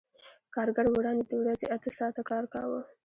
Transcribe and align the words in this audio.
کارګر 0.55 0.85
وړاندې 0.89 1.23
د 1.27 1.31
ورځې 1.41 1.65
اته 1.75 1.89
ساعته 1.97 2.21
کار 2.31 2.43
کاوه 2.53 2.79